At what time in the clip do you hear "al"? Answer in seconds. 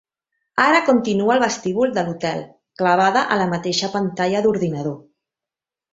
1.35-1.43